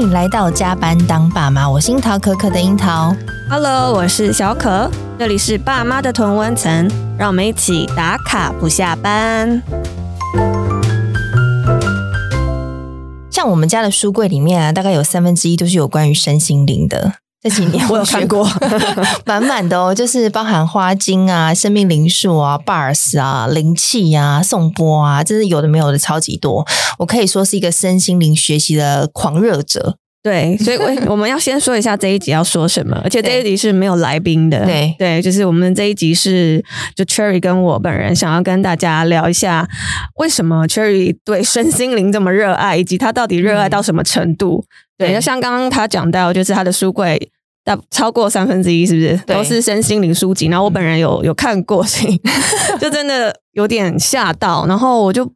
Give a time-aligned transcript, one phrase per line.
[0.00, 3.14] 迎来到加班当爸妈，我是樱桃可可的樱桃。
[3.50, 9.62] Hello，我是小可，这里是爸妈的同温层，让我们一起打卡不下班。
[13.30, 17.19] 像我们家的书柜里面啊，大概有三分之一都是有关于身心灵的。
[17.42, 18.46] 这几年 我有看过，
[19.24, 26.66] 满满的哦，就是包含花精啊、生命灵数啊、Bars 啊、灵气啊、颂钵啊，真是有的没有的超级多。
[26.98, 29.96] 我可以说是一个身心灵学习的狂热者。
[30.22, 34.66] 对，所以我 我们要先说一下这一集要说什么，而且这一集是没有来宾的。
[34.66, 36.62] 对对，就是我们这一集是
[36.94, 39.66] 就 Cherry 跟我本人想要跟大家聊一下，
[40.16, 44.62] 为什么 Cherry 对身心灵这么热爱，以及他到底热爱到什么程度。
[44.68, 47.30] 嗯对，就像刚刚他讲到，就是他的书柜
[47.76, 50.48] 大超过三分之一，是不是都是身心灵书籍？
[50.48, 52.20] 然后我本人有有看过，所以
[52.80, 53.34] 就真的。
[53.52, 55.28] 有点吓到，然后我就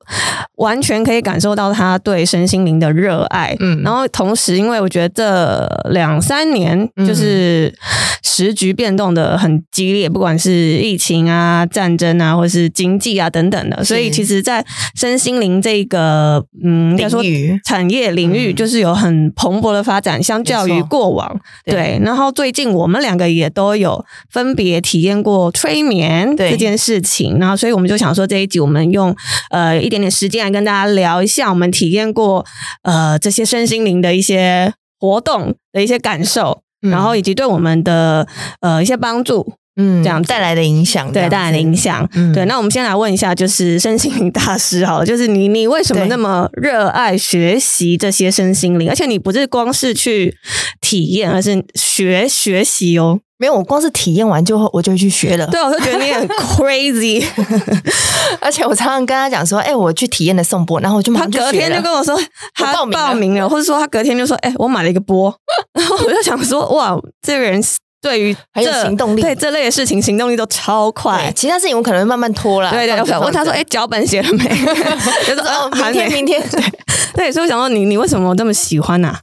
[0.56, 3.56] 完全可以感受到他对身心灵的热爱。
[3.58, 7.74] 嗯，然后同时，因为我觉得这两三年就是
[8.22, 17.20] 时局变动的很激烈，不管是疫情啊、战争啊，或是经济啊等等的，所以其实，在身心灵这个嗯，应该说
[17.64, 21.40] 产业领域，就是有很蓬勃的发展，相较于过往。
[21.64, 28.03] 对，然后最近我们两个也都有分别体验过催眠这件事情，然后所以我们就想。
[28.04, 29.14] 想说这一集我们用
[29.50, 32.44] 呃一点点时间来跟大家聊一下我们体验过
[32.82, 38.26] 呃这些身心灵的一些活动的一些感受，嗯、然后以及对我们的
[38.60, 42.44] 呃一些帮助，嗯，这样带来的影响，对带来的影响，嗯，对。
[42.46, 48.88] 那我们先来问一下，就是身心灵大师好了， 就是你你为什么那么热爱学习这些身心灵？
[48.88, 50.36] 而且你不是光是去
[50.80, 53.20] 体验，而是学学习哦。
[53.38, 55.46] 没有，我光是体验完就我就去学了。
[55.48, 57.24] 对，我就觉得你很 crazy，
[58.40, 62.16] 而且我常常跟他讲说，哎、欸，我去体验了颂钵，然后我就马上就他隔天就跟我说
[62.54, 65.34] 他报名了，名了或者说他隔天就说，哎、欸，我买了一个钵，
[65.74, 67.62] 然 后我就想说，哇，这个人。
[68.04, 71.32] 对于很有行动力，对这类的事情行动力都超快。
[71.34, 72.70] 其他事情我可能会慢慢拖了。
[72.70, 74.44] 对对，我想问他说：“哎，脚本写了没？”
[75.26, 76.62] 就说：“哦，明天，明天。”对
[77.14, 79.18] 对，所以我想说你，你为什么这么喜欢呢、啊？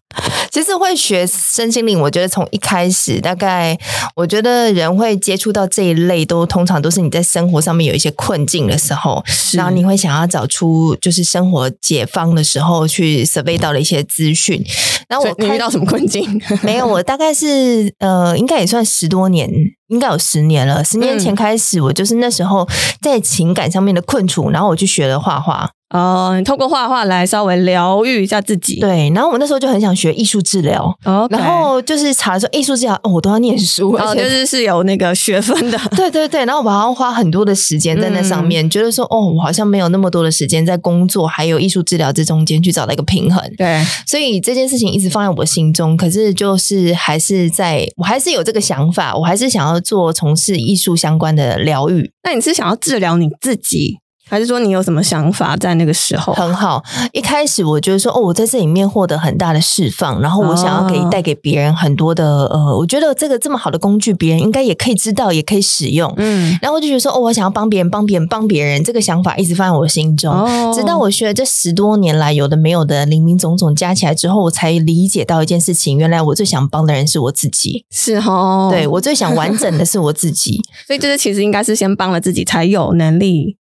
[0.50, 3.78] 其实会学身心灵，我觉得从一开始，大概
[4.16, 9.24] 我觉得人会接触到这一类，都通常都是你在生活上面有一些困境的时候，
[9.54, 14.66] 然后你会想要找出就是生活解放的时候，去 survey 到的一些资讯。
[15.08, 16.42] 然后我你遇到什么困境？
[16.64, 18.71] 没有，我大概是呃，应该也。
[18.72, 19.48] 算十多年，
[19.90, 20.84] 应该有十年了。
[20.84, 22.68] 十年前开始，我就是那时候
[23.02, 25.70] 在情感上面的困处，然后我去学了画画。
[25.92, 28.80] 哦，你透过画画来稍微疗愈一下自己。
[28.80, 30.84] 对，然后我那时候就很想学艺术治疗。
[31.06, 31.38] 哦，Okay.
[31.38, 35.78] 然后就是查说艺术治疗，哦，我都要念书，而且 就是是有那个学分的。
[35.96, 43.44] 对对对，然后我好像花很多的时间在那上面，嗯、觉得说，哦，我好像没有那么多的时间在工作还有艺术治疗这中间去找到一个平衡。
[43.58, 52.12] 对，所以这件事情一直放在我心中，可是就是还是在我还是有这个想法，我还是想要做从事艺术相关的疗愈。
[52.24, 53.98] 那你是想要治疗你自己？
[54.32, 56.32] 还是说你有什么想法在那个时候？
[56.32, 56.82] 很好，
[57.12, 66.14] 一开始我觉得说，哦，我在这里面获得很大的释放，然后我想要给带给别人很多的，呃，我觉得这个这么好的工具，别人应该也可以知道，也可以使用。
[66.16, 83.58] 嗯，然后我就觉得说，哦，我想要帮别人，帮别人，帮别人，这个想法一直放在我心中，哦、直到我学了这十多年来有的没有的零零总总加起来之后，我才理解到一件事情，原来我最想帮的人是我自己，是哦，对，我最想完整的是我自己， 所以就是其实应该是先帮了自己，才有能力。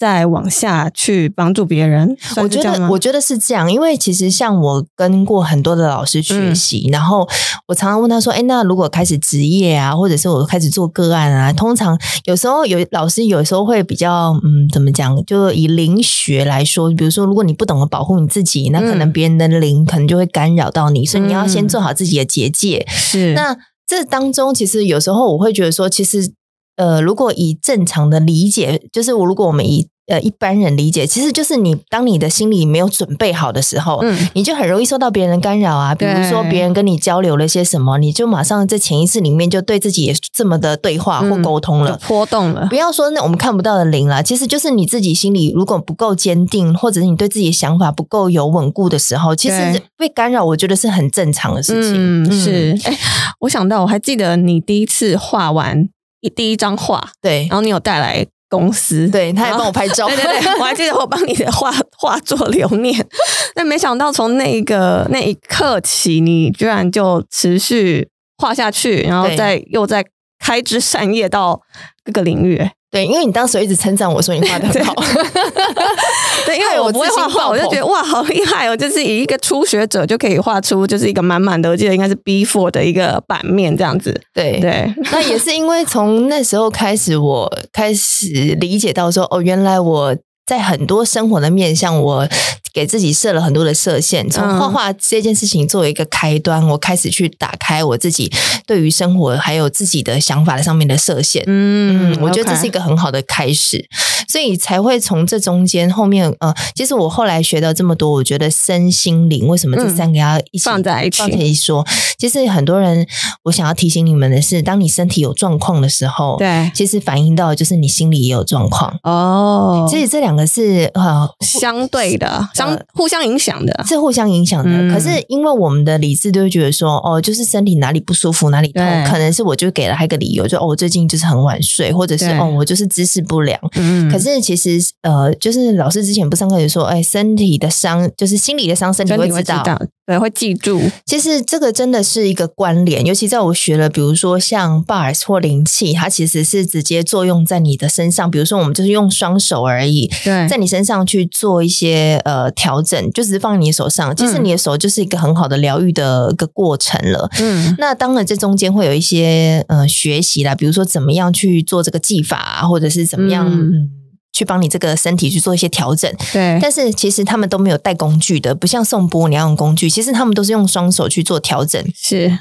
[0.00, 7.28] 再往下去帮助别人，我觉得我觉得是这样，因为其实像我跟过很多的老师学习，嗯、然后
[7.68, 15.22] 我常常问他说：“哎，那如果开始职业啊，或者是我开始做个案啊，通常有时候有老师有时候会比较嗯，怎么讲？
[15.26, 22.86] 就以灵学来说，比如说如果你不懂得保护你自己，那可能别人的灵可能就会干扰到你，所以你要先做好自己的结界。
[22.88, 23.54] 是那
[23.86, 26.32] 这当中，其实有时候我会觉得说，其实。
[26.76, 35.94] 呃，如果以正常的理解，就是我如果我们以呃一般人理解，其实就是你当你的心里没有准备好的时候，嗯，你就很容易受到别人的干扰啊。
[35.94, 42.66] 比如说别人跟你交流了些什么，你就马上在潜意识里面就对自己也这么的对话或沟通了，波动了。
[42.70, 52.24] 不要说那我们看不到的零啦，其实就是你自己心里如果不够坚定，或者是你对自己的想法不够有稳固的时候，其实被干扰，我觉得是很正常的事情。
[52.24, 52.76] 嗯，是。
[52.84, 52.98] 哎，
[53.40, 55.88] 我想到我还记得你第一次画完。
[56.20, 63.06] 一第一张画，对，然后你有带来公司，对，他还帮我拍照，对 对对， 我还记得我帮你的画画作留念，
[63.54, 68.08] 但没想到从那一个那一刻起，你居然就持续
[68.38, 70.04] 画下去，然后再又再
[70.38, 71.60] 开枝散叶到
[72.04, 72.70] 各个领域。
[72.90, 74.92] 对，因为你当时一直称赞我说你画的很好，
[76.44, 78.76] 对，因为我不会画画，我就觉得哇，好厉害哦！
[78.76, 84.20] 就是以一个初学者就可以画出就是一个满满的，我记得应该是 B four 的一个版面这样子。
[84.34, 88.26] 对对， 那也是因为从那时候开始，我开始
[88.60, 90.16] 理解到说，哦，原来我
[90.50, 92.28] 在很多生活的面向我。
[92.72, 98.32] 给自己设了很多的设限，从画画这件事情作为一个开端，嗯、我开始去打开我自己
[98.64, 101.42] 对于生活还有自己的想法的上面的设限。
[101.48, 103.84] 嗯，我觉得这是一个很好的开始
[104.28, 111.84] 所以才会从这中间后面呃，其实我后来学到这么多，我觉得身心灵为什么这三个要一起放在一起放在一起说？
[112.16, 113.04] 其实很多人，
[113.42, 119.88] 我想要提醒你们的是，当你身体有状况的时候，对，其实反映到就是你心里也有状况哦。
[119.90, 122.48] 其实这两个是呃相对的。
[122.54, 124.70] 相互相影响的，是互相影响的。
[124.70, 133.58] 嗯、可是因为我们的理智都会觉得说，哦，就是身体哪里不舒服，哪里痛，可能是我就给了他一个理由，就哦，我最近就是很晚睡，或者是哦，我就是姿势不良。
[133.76, 139.80] 嗯、可是其实呃，就是老师之前不上课也说，哎，身体的伤就是心理的伤，身体会知道。
[140.06, 140.80] 对，会记住。
[141.06, 148.28] 其实这个真的是一个关联，尤其在我学了，比如说像 Bars 或灵气，它其实是直接作用在你的身上。
[148.28, 154.14] 比如说，我们就是用双手而已，对，在你身上去做一些呃调整，就只是放在你手上。
[154.14, 157.28] 其实你的手就是一个很好的疗愈的一个过程了。
[157.40, 163.48] 嗯，那当然这中间会有一些呃学习啦，比如说怎么样去做这个技法啊，或者是怎么样。
[163.50, 163.90] 嗯
[164.32, 166.56] 去帮你这个身体去做一些调整，对。
[166.62, 171.84] 但是其实他们都没有带工具的，不像颂钵你要用工具，其实他们都是用双手去做调整。
[171.96, 172.38] 是。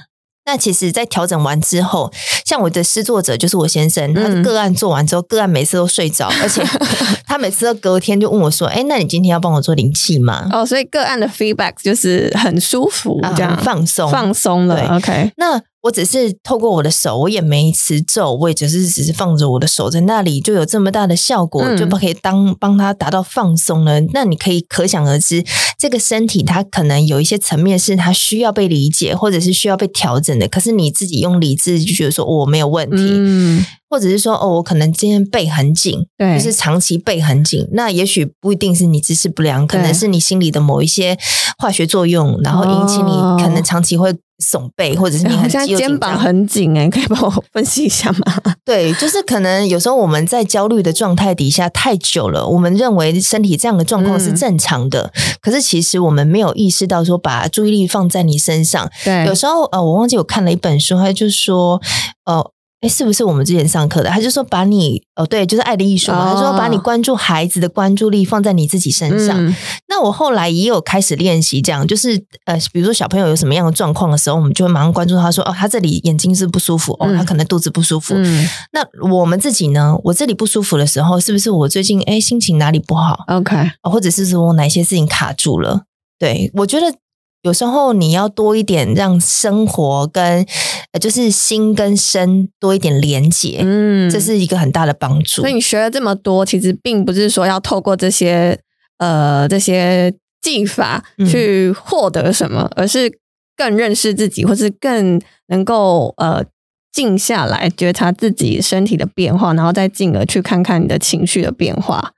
[0.50, 2.12] 那其实，在调整完之后，
[2.44, 6.63] 像我的施作者就是我先生，他的个案做完之后，个案每次都睡着，而且
[7.28, 14.98] 他每次都隔天就问我说：“哎，那你今天要帮我做灵气吗？”哦，所以个案的 feedback 就是很舒服，这样放松，放松了。
[14.98, 15.62] OK，那。
[15.81, 24.02] 我只是透过我的手，我也没持咒，我也只是只是放着我的手在那里，就有这么大的效果，嗯、就不可以当帮他达到放松了。
[24.14, 25.42] 那你可以可想而知，
[25.78, 30.50] 这个身体它可能有一些层面是它需要被理解，或者是需要被调整的。
[30.50, 37.66] 可是你自己用理智就觉得说我没有问题，嗯、或者是说哦，我可能今天背很紧，对，就是长期背很紧。
[37.72, 41.18] 那也许不一定是你姿势不良，可能是你心里的某一些
[41.58, 43.12] 化学作用，然后引起你
[43.42, 44.14] 可能长期会。
[44.39, 48.41] 耸背，或者是你很现在肩膀很紧哎，可以帮我分析一下吗？
[48.65, 58.89] 对，就是可能有时候我们在焦虑的状态底下太久了，我们认为身体这样的状况是正常的，嗯、可是其实我们没有意识到说把注意力放在你身上。
[59.03, 61.81] 对，有时候呃，我忘记我看了一本书，它就说
[62.25, 62.51] 呃。
[62.81, 64.10] 哎，是不是我们之前上课的？
[64.10, 66.34] 他就说把你哦，对，就是爱的艺术嘛。
[66.34, 69.46] 他说把你关注孩子的关注力放在你自己身上。
[69.46, 69.54] 嗯、
[69.90, 78.14] 那我后来也有开始练习这样，就是呃，比如说小朋友有什么样的状况的时候，我们就会马上关注他说哦，他这里眼睛是不舒服，哦，他可能肚子不舒服。
[78.16, 79.98] 嗯、那我们自己呢？
[80.06, 85.82] 我这里不舒服的时候，是不是我最近哎心情哪里不好？OK，或者是说我哪些事情卡住了？
[86.18, 86.96] 对，我觉得。
[87.44, 90.46] 有时候你要多一点让生活跟
[90.91, 95.41] 呃，就是心跟身多一点连接，嗯，这是一个很大的帮助。
[95.41, 98.59] 所以你学了这么多，其实并不是说要透过这些
[98.97, 103.19] 呃这些技法去获得什么，嗯、而是
[103.56, 106.44] 更认识自己，或是更能够呃
[106.91, 112.13] 静下来觉察自己身体的变化，然后再进而去看看你的情绪的变化，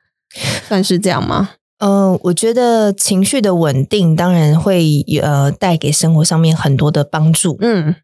[0.70, 1.50] 算是这样吗？
[1.80, 7.58] 嗯、呃，我觉得情绪的稳定当然会呃带给生活上面很多的帮助。
[7.60, 7.96] 嗯。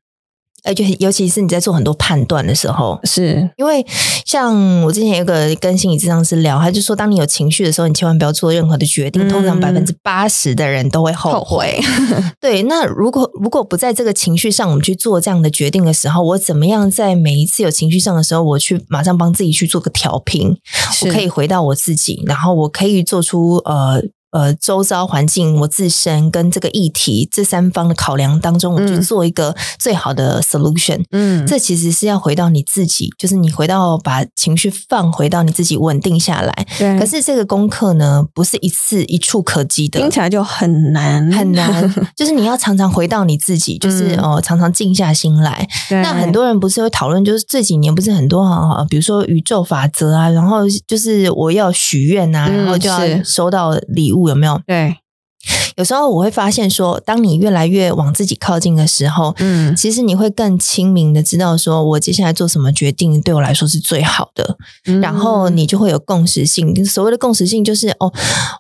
[0.68, 3.86] 而且尤其是你在做很多判断的时候，是因为
[4.26, 9.26] 像我之前有个跟心理咨商师聊，他就说，当你有情绪的时候，你千万不要做任何的决定。
[9.26, 11.38] 嗯、通常百分之八十的人都会后悔。
[11.40, 11.84] 后 悔
[12.42, 20.58] 对，那如果如果不在这个情绪上，我们去做这样的决定的时候，我怎么样在每一次有情绪上的时候，我去马上帮自己去做个调频，
[21.06, 24.04] 我可以回到我自己，然后我可以做出呃。
[24.38, 31.04] 呃，周遭环境、我自身跟这个议题这三方的考量当中，我去做一个最好的 solution。
[31.12, 36.68] 嗯，这其实是要回到你自己，就是你回到把情绪放回到你自己稳定下来。
[36.78, 37.00] 对。
[37.00, 41.92] 可是这个功课呢，不是一次一触可及的，听起来就很难很难。
[42.16, 45.68] 就是你要常常回到你自己，就是哦、呃，常常静下心来。
[45.90, 46.00] 对。
[46.04, 54.27] 那很多人不是会讨论，就是这几年不是很多啊，比如说宇宙法则啊，然后就是我要许愿啊，然后就要收到礼物。
[54.30, 54.62] 有没有？
[54.66, 54.98] 对，
[55.76, 66.86] 有时候我会发现说，当你越来越往自己靠近的时候，嗯，其实你会更清明的知道，说我接下来做什么决定对我来说是最好的，嗯、然后你就会有共识性。
[66.86, 68.12] 所谓的共识性，就是哦，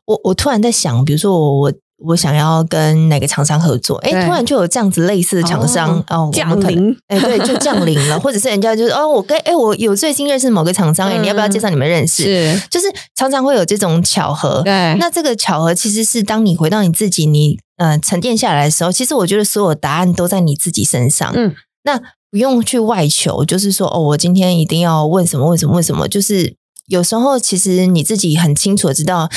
[0.05, 12.23] 我我突然在想，比如说我我我想要跟哪个厂商合作，哎，突然就有这样子类似的厂商哦降临，哎，对，就降临了， 或者是人家就是哦，我跟哎，我有最新认识某个厂商，哎，你要不要介绍你们认识？
[12.23, 12.85] 是，就是
[13.15, 14.61] 常常会有这种巧合。
[14.63, 21.31] 对，那这个巧合其实是当你回到你自己，你呃沉淀下来的时候，其实我觉得所有答案都在你自己身上。
[21.35, 21.99] 嗯，那
[22.29, 25.47] 不用去外求，就是说哦，我今天一定要问什么？
[25.47, 25.73] 问什么？
[25.73, 26.07] 问什么？
[26.07, 26.55] 就是
[26.87, 29.27] 有时候其实你自己很清楚的知道。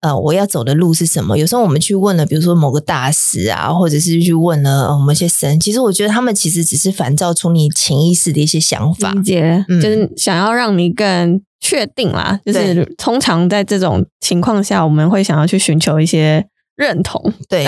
[0.00, 1.36] 呃，我要走的路是什么？
[1.36, 12.38] 有时候我们去问了，比如说某个大师啊，或者是去问了我们一些神，其实我觉得他们其实只是反照出你潜意识的一些想法，理解，嗯、就是想要让你更确定啦。
[12.46, 17.66] 就是通常在这种情况下，我们会想要去寻求一些认同，对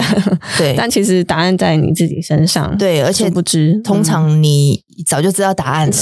[0.57, 0.75] 对。
[0.79, 5.97] 但其实答案在你自己身上，对，而且不知通常你早就知道答案了，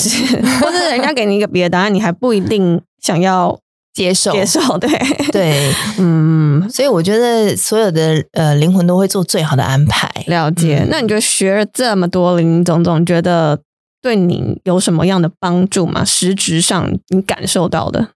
[0.60, 3.58] 或者人家给你一个别的答案，你还不一定想要。
[3.98, 4.88] 接受，接受， 对
[5.32, 10.08] 对，嗯，所以我觉得所有的呃灵魂都会做最好的安排。
[10.28, 13.58] 了解，嗯、那你觉得学了这么多林林总总，觉得
[14.00, 16.04] 对你有什么样的帮助吗？
[16.04, 18.10] 实质上你感受到的？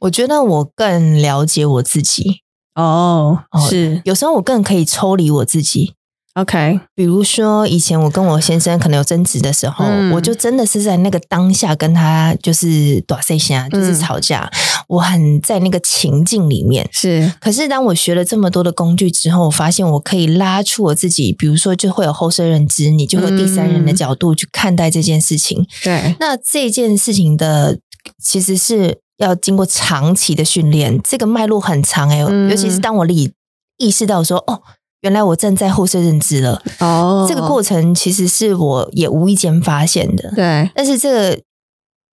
[0.00, 2.40] 我觉得我更了解我自己。
[2.74, 5.92] 哦，是，有时候我更可以抽离我自己。
[6.36, 16.86] OK，比如说以前我跟我先生可能有争执的时候，嗯、我就真的是在那个当下跟他就是打碎下，就是吵架，嗯、我很在那个情境里面。
[16.92, 25.62] 是，可是当我学了这么多的工具之后，我发现我可以拉出我自己，比如说就会有后设认知，你就会第三人的角度去看待这件事情。
[25.62, 27.78] 嗯、对，那这件事情的
[28.22, 33.32] 其实是要经过长期的训练，这个脉络很长哎、尤其是当我理
[33.78, 34.60] 意识到说哦。
[35.06, 40.32] 原来我站在后设认知了哦，oh, 这个过程其实是我也无意间发现的。
[40.34, 41.40] 对，但是这个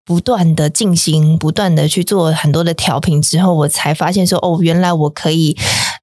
[0.05, 5.57] 不断的进行，不断的去做很多的调频之后，我才发现说，哦，原来我可以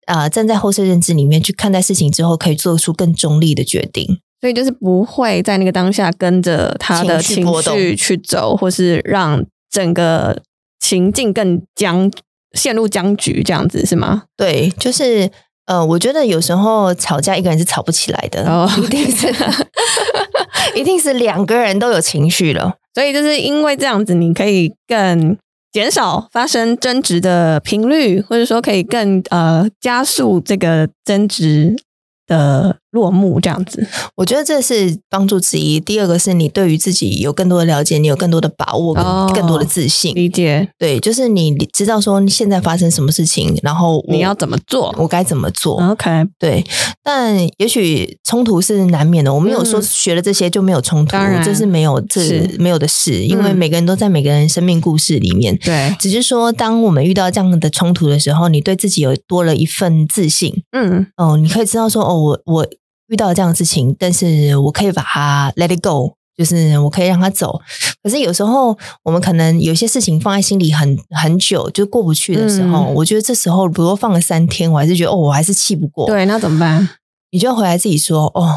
[0.07, 4.19] 啊、呃，站在后设认知里面去看待事情之后，可以做出更中立的决定。
[4.41, 10.43] 所以就是不会在那个当下跟着他的情绪去走，或是让整个
[10.81, 12.11] 情境更僵，
[12.55, 14.25] 陷入僵局，这样子是吗？
[14.37, 15.31] 对，就是。
[15.71, 19.33] 呃，我觉得有时候吵架一个人是吵不起来的，哦， 一定是，
[20.75, 25.39] 一定是两个人都有情绪了，所以就是因为这样子，你可以更
[25.71, 31.77] 减少发生争执的频率，或者说可以更呃加速这个争执
[32.27, 35.79] 的落幕这样子，我觉得这是帮助之一。
[35.79, 38.93] 第二个是你对于自己有更多的了解，你有更多的把握，
[39.33, 40.15] 更多的自信。
[40.15, 45.81] 理解，对，就是你知道说现在发生什么事情，然后你要怎么做，我该怎么做。
[45.91, 46.65] OK，对。
[47.03, 55.57] 但也许冲突是难免的，我没有说学了这些就没有冲突，这是没有这是没有的事，因为每个人都在每个人生命故事里面。
[55.59, 60.65] 对，只是说当我们遇到这样的冲突的时候，你对自己有多了一份自信。
[60.73, 62.67] 嗯，哦，你可以知道说，哦，我我。
[63.11, 67.61] 遇到这样的事情，但是我可以把它 let it go，就是我可以让它走。
[68.03, 76.07] 可是有时候我们可能有些事情放在心里很很久，就过不去的时候，嗯、我觉得这时候比如果放了三天，我还是觉得哦，我还是气不过。
[76.07, 76.89] 对，那怎么办？
[77.33, 78.55] 你就要回来自己说哦，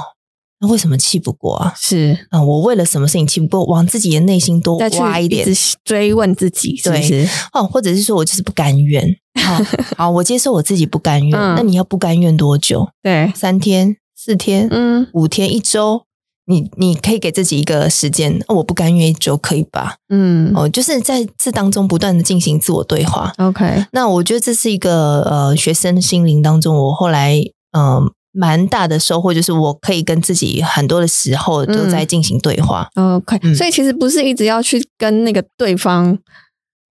[0.62, 1.74] 那为什么气不过啊？
[1.76, 3.66] 是啊、呃，我为了什么事情气不过？
[3.66, 5.46] 往自己的内心多挖一点，
[5.84, 9.04] 追问自己是不是，对哦，或者是说我就是不甘愿。
[9.42, 9.60] 好，
[9.98, 11.38] 好，我接受我自己不甘愿。
[11.38, 12.88] 嗯、那你要不甘愿多久？
[13.02, 13.98] 对，三天。
[14.26, 16.06] 四天，嗯，五天，一周，
[16.46, 19.96] 你你可以给自己一个时间，我不甘愿一周，可以吧？
[20.08, 23.34] 嗯，哦，就是在这当中不断的进行自我对话。
[23.38, 27.38] OK，那我觉得这是一个呃学生心灵当中，我后来
[27.74, 32.88] 嗯、呃、蛮大的收获，就是我可以跟自己很多的时候都在进行对话。
[32.96, 36.18] 嗯、OK，、嗯、所以其实不是一直要去跟那个对方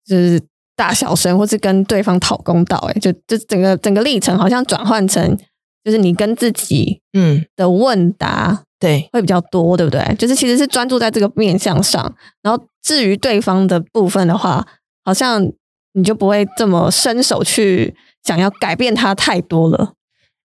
[0.06, 0.40] 就是
[0.74, 5.38] 大小声，或是跟对方讨公道，哎，就就整个整个历程好像转换成。
[5.88, 10.14] 就是你跟自己嗯的问答对会比较多，对不对？
[10.16, 14.66] 就是其实是专注在这个面向上，然后至于对方的部分的话，
[15.02, 15.50] 好像
[15.94, 19.94] 你就不会这么伸手去想要改变他太多了。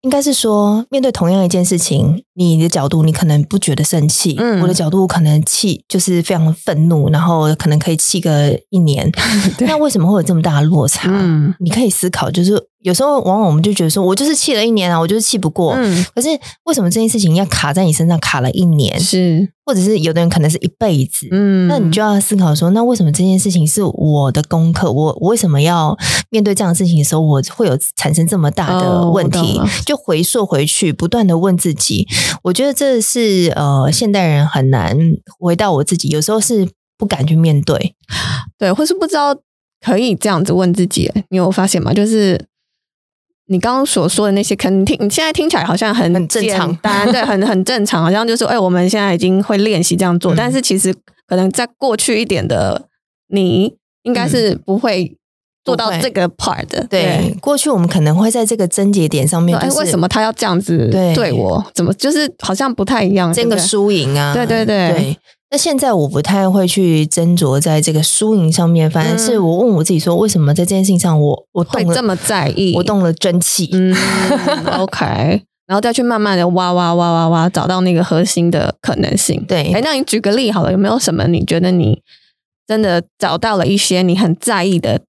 [0.02, 9.12] 应该是说，面对同样一件事情，你的角度你可能不觉得生气，嗯，我的角度可能气就是非常愤怒，然后可能可以气个一年。
[9.62, 11.10] 那为什么会有这么大的落差？
[11.12, 12.68] 嗯，你可以思考，就是。
[12.86, 15.74] 有时候，往往我们就觉得说，我就是气了一年啊，我就是气不过。
[15.74, 16.28] 嗯，可是
[16.66, 19.00] 为什么这件事情要卡在你身上卡了一年？
[19.00, 21.28] 是，或者是有的人可能是一辈子。
[21.32, 24.92] 嗯，那你就要思考说，那为什么这件事情是我的功课？
[24.92, 25.98] 我我为什么要
[26.30, 29.58] 面对这样的事情的时候，我会有产生这么大的问题？
[29.58, 32.08] 哦，就回溯回去，不断的问自己。
[32.44, 34.98] 我觉得这是呃，现代人很难
[35.40, 36.68] 回到我自己，有时候是
[36.98, 37.96] 不敢去面对，
[38.58, 39.36] 对，或是不知道
[39.82, 41.12] 可以这样子问自己。
[41.30, 41.94] 你有发现吗？
[41.94, 42.46] 就是。
[43.48, 50.92] 你刚刚所说的那些，可能听你现在听起来好像很很正常， 当然对，很很正常，好像就是哎，我们现在已经会练习这样做，嗯、但是其实
[51.28, 52.88] 可能在过去一点的
[53.28, 55.16] 你，应该是不会
[55.66, 56.86] 做到这个 part 的。
[56.90, 61.60] 对，对过去我们可能会在这个症结点上面、就是，哎，为什么他要这样子对我？
[61.62, 63.34] 对怎么就是好像不太一样？
[63.34, 64.92] 这个输赢啊，对对对。
[64.92, 65.18] 对
[65.52, 73.70] 那现在我不太会去斟酌在这个输赢上面，反正是我问我自己说，为什么在这件事情上我我动了这么在意，我动了真气。
[73.72, 73.96] 嗯，
[74.80, 75.06] OK，
[75.68, 79.42] 然后再去慢慢的挖挖挖挖挖，找到那个核心的可能性。
[79.48, 82.02] 对，哎，那你举个例好了，有没有什么你觉得你
[82.68, 85.00] 真的找到了一些你很在意的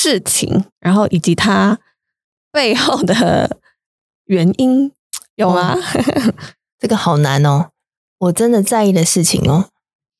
[0.00, 1.78] 事情，然后以及它
[2.52, 3.58] 背后的
[4.26, 4.92] 原因
[5.34, 5.74] 有吗？
[5.74, 5.80] 哦，
[6.78, 7.70] 这个好难哦，
[8.18, 9.66] 我真的在意的事情哦。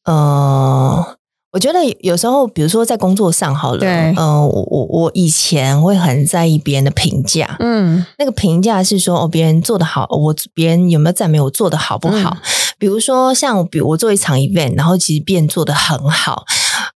[0.05, 1.17] 呃，
[1.53, 12.31] 我觉得有时候，比如说在工作上好了，嗯对、呃，我我我以前会很在意别人的评价，嗯，那个评价是说哦，别人做的好，我别人有没有赞美我做的好不好？
[12.31, 12.43] 嗯、
[12.79, 16.45] 比如说像我，比如我做一场 event，然后其实别人做的很好，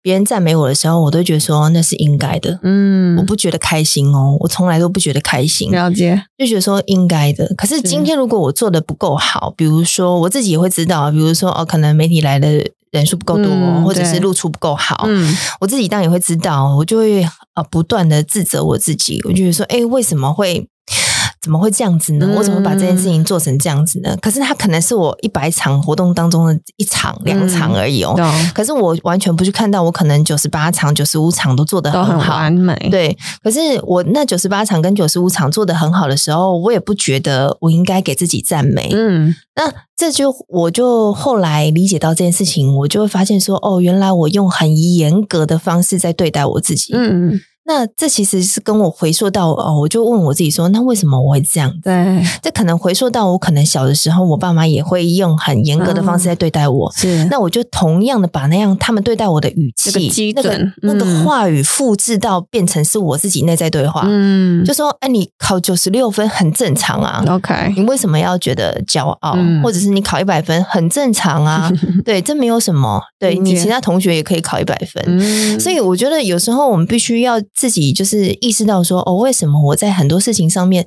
[0.01, 7.53] 别人赞美我的时候，我都觉得说那是应该的，嗯，我不觉得开心哦，我从来都不觉得开心，了解，就觉得说应该的。
[7.57, 12.69] 可是今天如果我做的不够好，比如说我自己也会知道，比如说哦，可能媒体来的。
[12.91, 20.67] 人数不够多，嗯、或者是露出不够好，嗯、我自己当然也会知道，我就会啊不断的自责我自己，我就会说，哎，为什么会？
[21.41, 22.33] 怎么会这样子呢？
[22.38, 24.12] 我怎么把这件事情做成这样子呢？
[24.12, 28.13] 嗯、可是它可能是我一百场活动当中的一场、两场而已哦。
[28.15, 32.75] 嗯、可是我完全不去看到，我可能九十八场、九十五场都做得很好，很完美。
[32.91, 38.91] 对，可是我那九十八场跟九十五场做得很好的时候，我也不觉得我应该给自己赞美。
[38.93, 46.93] 嗯，那这就我就后来理解到这件事情，我就会发现说，哦，原来我用很严格的方式在对待我自己。
[46.93, 47.39] 嗯。
[47.72, 51.74] 那这其实是跟我回溯到哦，我就问我自己说，那为什么我会这样？
[51.82, 56.92] 对，这可能回溯到我可能小的时候，我爸妈也会用很严格的方式在对待我。
[56.98, 64.04] 是，那我就同样的把那样他们对待我的语气、那个那个话语复制到变成是我自己内在对话。
[64.06, 67.24] 嗯，就说哎，你考九十六分很正常啊。
[67.30, 69.38] OK，你为什么要觉得骄傲？
[69.63, 71.72] 或者是你考一百分很正常啊？
[72.03, 73.01] 对，这没有什么。
[73.18, 75.57] 对，你其他同学也可以考一百分。
[75.57, 77.40] 所以我觉得有时候我们必须要。
[77.61, 80.83] 自己就是意识到说哦，为什么我在很多事情上面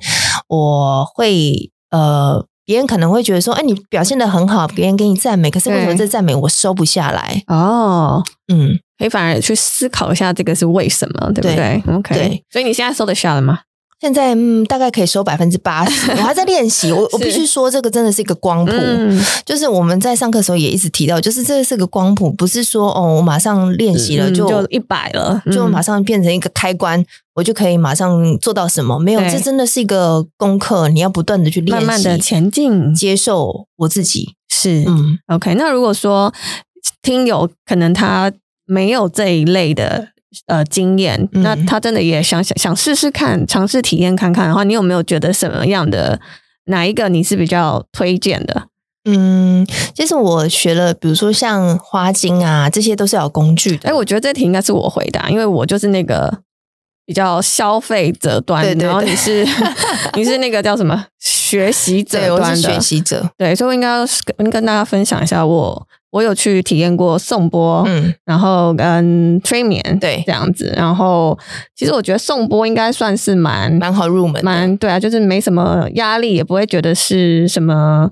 [0.49, 7.41] 我会呃，别人可能会觉得说，哎，你表现的很好，别人给你赞美，可是为什么这赞美我收不下来？
[7.47, 13.59] 哦，嗯，可以反而去思考一下这个是为什么，对不对？OK，对，所以你现在收得下了吗？
[14.05, 16.91] 现在嗯，大概可以收百分之八十， 我还在练习。
[16.91, 18.71] 我我必须说，这个真的是一个光谱。
[18.71, 28.99] 嗯、就是我们在上课的时候也一直提到，就是这是个光谱，不是说哦，我马上练习了就就一百了，就马上变成一个开关，嗯、我就可以马上做到什么？
[28.99, 34.35] 没有，这真的是一个功课，你要不断的去练习，慢慢的前进，接受我自己。
[34.49, 35.55] 是，嗯，OK。
[35.55, 36.31] 那如果说
[37.01, 38.31] 听友可能他
[38.67, 40.09] 没有这一类的。
[40.47, 46.19] 呃，经验，那他真的也想想想试试看，尝试体验看看的话，你有没有觉得什么样的
[46.65, 48.67] 哪一个你是比较推荐的？
[49.07, 53.89] 嗯，其实我学了，比如说像花精啊，这些都是要有工具的。
[53.89, 56.39] 哎，我觉得这题应该是我回答，因为我就是那个
[57.05, 59.45] 比较消费者端，对对对，然后你是
[60.15, 61.05] 你是那个叫什么
[61.45, 64.05] 学习者端的学习者，对，所以我应该要
[64.37, 65.87] 跟跟大家分享一下我。
[66.11, 70.73] 我有去体验过颂钵，嗯，然后跟催眠，对，这样子。
[70.73, 71.37] 然后
[71.75, 78.09] 其实我觉得颂钵应该算是蛮蛮好入门，蛮对啊，就是没什么压力，也不会觉得是什么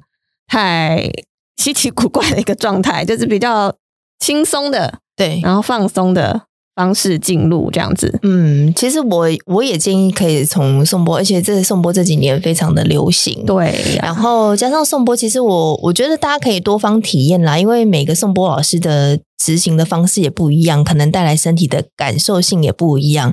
[0.47, 1.09] 太
[1.55, 3.73] 稀奇古怪的一个状态，就是比较
[4.19, 6.41] 轻松的，对，然后放松的。
[6.75, 14.05] 方式进入这样子，嗯，其实我我也建议可以从颂钵，而且这颂钵这几年非常的流行，对、啊。
[14.07, 23.31] 然后加上颂钵，其实我我觉得大家可以多方体验啦，因为每个颂钵老师的执行的方式也不一样，可能带来身体的感受性也不一样。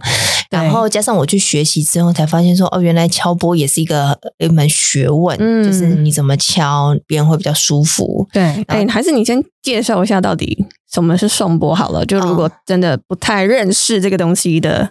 [0.51, 8.27] 然后加上我去学习之后，才发现说，哦，原来敲钵也是一个一门学问，嗯，就是你怎么敲，别人会比较舒服。
[8.33, 10.67] 对，哎，还是你先介绍一下到底。
[10.93, 11.75] 什么是颂钵？
[11.75, 14.91] 好了，就如果真的不太认识这个东西的。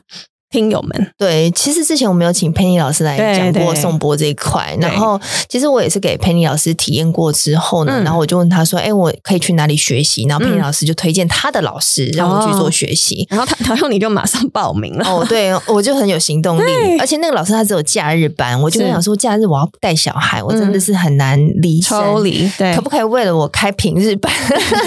[0.49, 15.05] 听友们，对，其实之前我们有请 Penny 老师来讲过颂钵这一块，然后其实我也是给 Penny 老师体验过之后呢，然后我就问他说：“哎，我可以去哪里学习？”然后 Penny 老师就推荐他的老师让我去做学习，然后他然后你就马上报名了。
[15.07, 24.33] 哦，对，我就很有行动力，而且那个老师他只有假日班，我就跟他说假日我要带小孩，我真的是很难离抽离，对，可不可以为了我开平日班？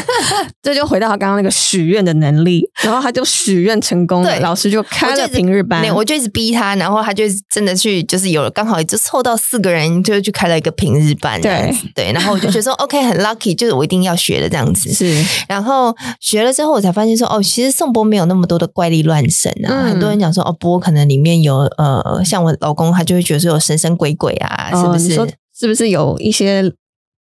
[0.60, 5.51] 这就回到他刚刚那个许愿的能力，然后他就许愿成功了，老师就开了平。
[5.52, 25.20] 日班，我就一直逼他，然后他就真的去，就是有了刚好就凑到四个人，就去开了一个平日班，对对，然后我就觉得说 OK 很 lucky，就是我一定要学的这样子，是，然后学了之后，我才发现说哦，其实颂钵没有那么多的怪力乱神啊，嗯、很多人讲说哦，钵可能里面有呃，像我老公他就会觉得说有神神鬼鬼啊，是不是？
[25.20, 26.72] 哦、是不是有一些？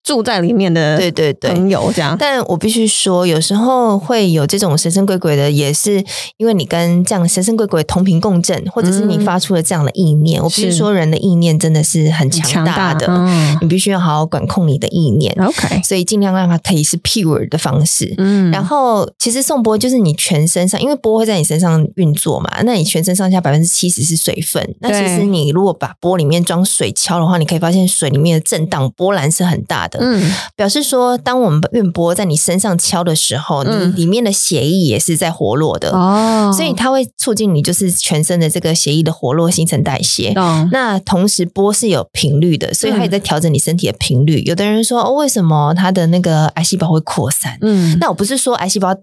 [0.02, 6.04] 住在里面的对对对朋友这样，但我必须说，有时候会有这种神神鬼鬼的，也是
[6.38, 10.40] 因为你跟这样神神鬼鬼同频共振，或者是你发出了这样的意念。
[10.40, 15.34] 嗯、我必须说，人的意念真的是很强大的，嗯、你必须要好好管控你的意念。
[15.38, 18.14] OK，所以尽量让它可以是 pure 的方式。
[18.16, 24.74] 嗯，然后其实颂钵就是你全身上，因为钵会在你身上运作嘛，那你全身上下百分之七十是水分。
[24.80, 29.99] 那其实你如果把钵里面装水敲的话，你可以发现水里面的震荡波澜是很大的。
[30.00, 40.32] 嗯，表示说，当我们运波在你身上敲的时候，嗯、你里面的血液也是在活络的哦，所以它会促进你就是全身的这个血液的活络、新陈代谢。
[40.34, 44.40] 哦、那同时波是有频率的，所以它也在调整你身体的频率。
[44.40, 47.58] 嗯、有的人说，哦，为什么它的那个癌细胞会扩散？
[47.60, 48.94] 嗯，那我不是说癌细胞。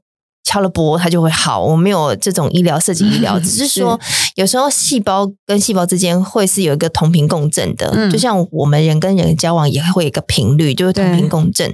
[0.47, 1.61] 敲了波，它就会好。
[1.61, 3.99] 我没有这种医疗设计医疗，只是说
[4.35, 11.69] 有时候细胞跟细胞之间会是有一个同频共振的，嗯、就像我们人跟人交往也会有一个频率，就是同频共振。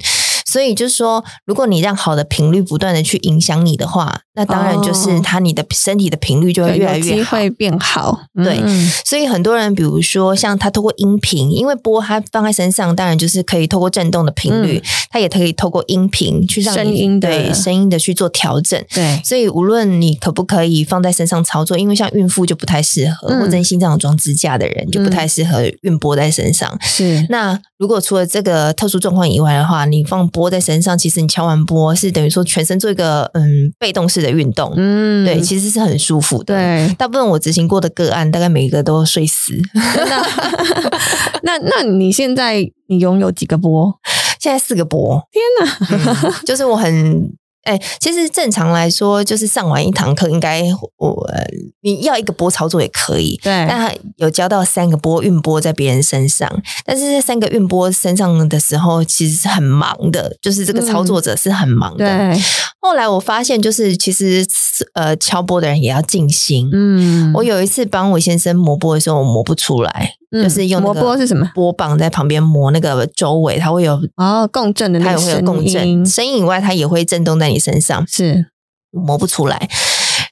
[0.54, 8.20] 所以就是说，如果你让好的频率不断的去影响你的话，那当然就是它你的身体的频率就会越来越好，会变好。
[8.36, 8.62] 对，
[9.04, 18.80] 所以很多人，比如说像他透过音频，因为波它放在身上，当然就是可以透过震动的频率，它也可以透过音频去让声音对声音的去做调整。
[18.94, 26.78] 对，所以无论你可不可以放在身上操作，因为像孕妇就不太适合，或者心脏有装支架的人就不太适合运波在身上。
[26.82, 36.56] 是，那如果除了这个特殊状况以外的话，你放波在身上，其实你敲完波是等于说全身做一个嗯被动式的运动，嗯，对，其实是很舒服的。
[36.56, 39.52] 对，大部分我执行过的个案，大概每一个都睡死。
[41.44, 43.94] 那那你现在你拥有几个波？
[44.40, 45.22] 现在四个波。
[45.30, 47.34] 天哪，嗯，就是我很。
[47.64, 50.64] 哎，其实正常来说，就是上完一堂课，应该
[50.98, 51.30] 我
[51.82, 53.40] 你要一个波操作也可以。
[53.42, 56.50] 对，但他有教到三个波运波在别人身上，
[56.86, 62.06] 但是这三个运波身上的时候，其实是很忙的，就是这个操作者是很忙的。
[62.06, 62.42] 嗯、对。
[62.80, 64.46] 后来我发现，就是其实
[64.94, 66.70] 呃敲波的人也要静心。
[66.74, 67.32] 嗯。
[67.34, 70.16] 我有一次帮我先生磨波的时候，我磨不出来。
[70.42, 71.50] 就是用磨波是什么？
[71.54, 78.48] 波棒在旁边磨那个周围，它会有哦共振的那个声音，它也会有共振，声音以外，它也会震动在你身上，是
[78.92, 79.70] 磨不出来。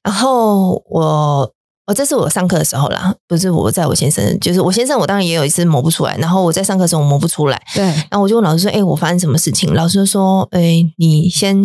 [0.03, 1.51] 然后我
[1.87, 6.15] 哦，这是我上课的时候啦，不是我在我先生，就是我先生，我当然也有一次磨不出来。
[6.17, 7.83] 然后我在上课的时候我磨不出来，对。
[7.83, 11.61] 然后我就问老师说：“哎，我发生什么事情？”老师说：“哎，你先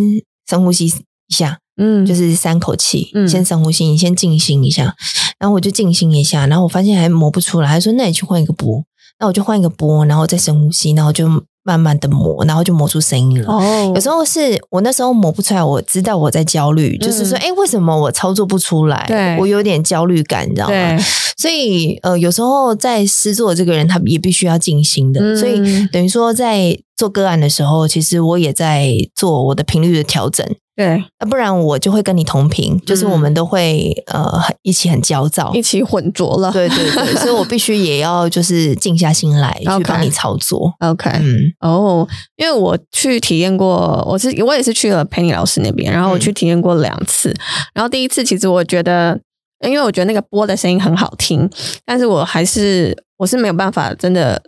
[0.48, 0.92] 深呼吸
[1.28, 4.94] 一下。”嗯，就是三口气，嗯、先深呼吸，你先静心一下，
[5.38, 8.82] 然后我就静心一下，然后我发现还磨不出来，他说那你去换一个波，
[9.20, 11.28] 那我就换一个波，然后再深呼吸，然后就
[11.62, 13.52] 慢慢的磨，然后就磨出声音了。
[13.52, 19.04] 哦，有时候是我那时候磨不出来，我知道我在焦虑，嗯、就是说，哎，为什么我操作不出来？
[19.06, 20.98] 对，我有点焦虑感，你知道吗？
[21.36, 30.46] 所以，呃，有时候在施作这个人，他也必须要静心的，嗯、所以等于说在做个案的时候，其实我也在做我的频率的调整。
[30.76, 36.52] 对，不然我就会跟你同频，就是我们都会、嗯、呃一起很焦躁，一起混浊了。
[36.52, 40.70] 对对对，所以我必须也要就是静下心来去 帮你操作。
[40.80, 47.30] OK，嗯，哦，oh, 因为我去体验过，我是我也是去了 Penny 老师那边，然后我去体验过两次。
[47.30, 47.40] 嗯、
[47.76, 49.18] 然后第一次其实我觉得，
[49.66, 51.48] 因为我觉得那个波的声音很好听，
[51.86, 54.42] 但是我还是我是没有办法真的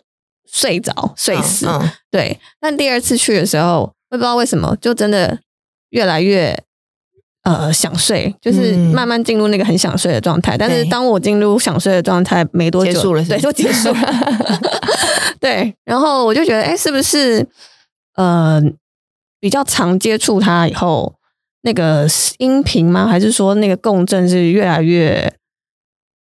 [0.52, 1.66] 睡着睡死。
[2.10, 5.38] 对，但第二次去的时候，我不知道为什么，就真的。
[5.90, 6.56] 越来越
[7.42, 10.56] 呃想睡，就是慢慢进入那个很想睡的状态。
[10.56, 13.36] 嗯、但是当我进入想睡的状态没多久，结束了是是？
[13.36, 14.60] 对，就结束了。
[15.40, 17.46] 对，然后我就觉得，哎，是不是
[18.16, 18.60] 呃
[19.40, 21.14] 比较常接触它以后，
[21.62, 22.06] 那个
[22.38, 23.06] 音频吗？
[23.06, 25.32] 还是说那个共振是越来越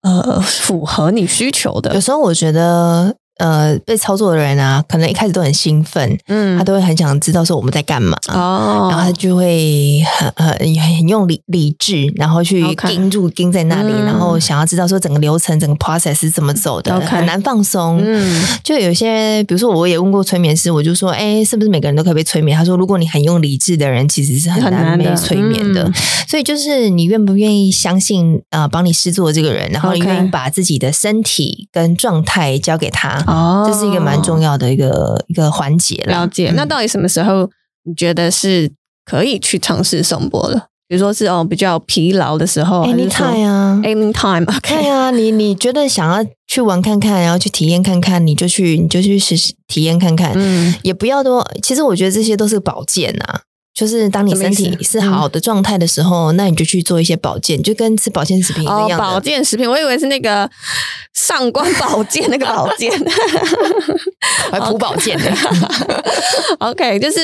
[0.02, 1.94] 呃符合你需求的？
[1.94, 3.16] 有时候我觉得。
[3.38, 18.00] 呃，被操作的人啊，可能一开始都很兴奋，嗯，他都会很想知道说我们在干嘛，哦，然后他就会很很很用理理智，然后去盯住盯在那里，嗯、然后想要知道说整个流程、整个 process 是怎么走的很难放松。
[18.02, 22.56] 嗯，就有些，比如说我也问过催眠师，我就说，哎，是不是每个人都可以被催眠？
[22.56, 25.84] 他说，如果你很用理智的人，其实是很难被催眠的。
[25.84, 25.94] 的嗯、
[26.26, 33.22] 所以就是你愿不愿意相信啊、呃，帮你施作这个人，然后你愿意把自己的身体跟状态交给他。
[33.26, 36.12] 哦，这是一个蛮重要的一个一个环节了。
[36.12, 36.50] 了解。
[36.50, 37.50] 嗯、那到底什么时候
[37.84, 38.70] 你觉得是
[39.04, 40.66] 可以去尝试颂钵了？
[40.88, 51.44] 比如说是哦比较疲劳的时候，anytime 啊，anytime，OK，对啊，你你觉得想要去玩看看，然后去体验看看，你就去你就去试试体验看看，嗯，也不要多。
[51.60, 53.40] 其实我觉得这些都是保健啊。
[53.76, 58.92] 就是当你身体是好的状态的时候，嗯、那你就去做一些保健，就跟吃保健食品一样。
[58.92, 60.50] 哦，保健食品，我以为是那个
[61.12, 62.90] 上官保健那个保健，
[64.50, 65.30] 还补保健的。
[66.60, 67.20] OK，就是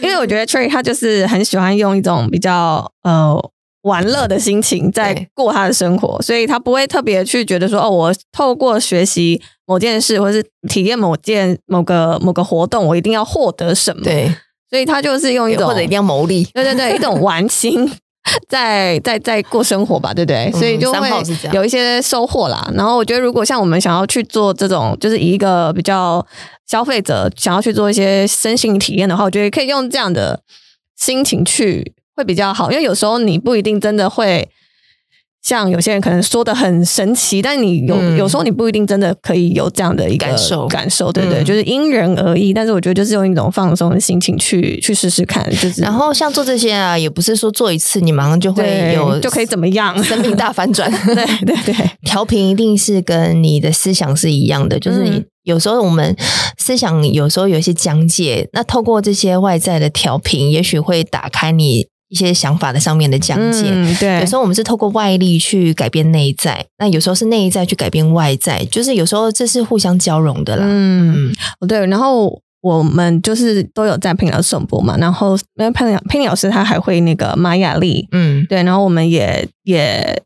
[0.00, 3.36] 因为我觉得 Cherry 他就是很喜欢用一种比较呃
[3.82, 14.04] 玩乐的心情在过他的生活，所以他不会特别去觉得说哦，我透过学习某件事或是体验某件某个某个活动，我一定要获得什么。
[14.04, 14.32] 对。
[14.72, 17.86] 所以他就是用一种或者一定要牟利，对对对，一种玩心
[18.48, 20.50] 在在在过生活吧，对不对？
[20.52, 21.10] 所以就会
[21.52, 22.66] 有一些收获啦。
[22.74, 26.26] 然后我觉得，如果像我们想要去做这种，就是以一个比较
[26.66, 30.40] 消费者想要去做一些身心体验的话，我觉得可以用这样的
[30.96, 34.48] 心情去会比较好，因为有时候你不一定真的会。
[35.42, 41.42] 像有些人可能说的很神奇，但你有、嗯、有时候你不一定真的可以有这样的一个感受，感受对不对？
[41.42, 42.54] 嗯、就是因人而异。
[42.54, 45.82] 但是我觉得就是用一种放松的心情去去试试看，就是。
[45.82, 50.88] 然后像做这些啊，也不是说做一次你马上就会有就可以怎么样，生命大反转。
[51.04, 56.16] 对对对，调频一定是跟你的思想是一样的，就是你有时候我们
[56.56, 61.88] 思想有时候有一些疆界，那透过这些外在的调频，也许会打开你。
[62.12, 70.66] 一些想法的上面的讲解，嗯，对，有时候我们是透过外力去改变内在，那有时候是内在去改变外在，就是有时候这是互相交融的啦。
[70.68, 71.32] 嗯，
[71.66, 71.86] 对。
[71.86, 78.62] 然后我们就是都有在 Penny 老师颂钵嘛，然后因为 Penny Penny 老师他还会那个玛雅历，嗯，对。
[78.62, 80.22] 然后我们也也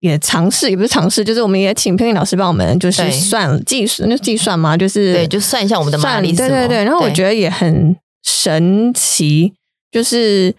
[0.00, 6.34] 也尝试，也不是尝试，就是我们也请 Penny 老师帮我们就是算计算，那计算嘛，就是对，就算一下我们的玛雅历。
[6.34, 6.84] 对对对。
[6.84, 9.54] 然后我觉得也很神奇，
[9.90, 10.54] 就是。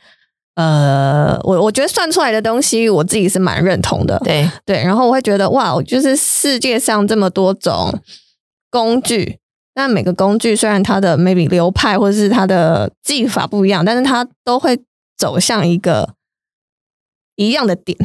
[0.56, 4.20] 呃，我我觉得算出来的东西，我自己是蛮认同的。
[4.20, 7.98] 对对，然后我会觉得哇，就是世界上这么多种
[8.70, 9.40] 工具，
[9.74, 14.78] 但每个工具虽然它的 maybe 流派或者是它的技法不一样，但是它都会
[15.18, 16.16] 走向一个
[17.38, 17.98] 一样的点，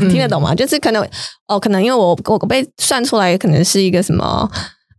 [0.00, 0.54] 嗯、 听得懂吗？
[0.54, 1.04] 就是可能
[1.48, 4.48] 哦，可能因为我我被算出来，可能是一个什么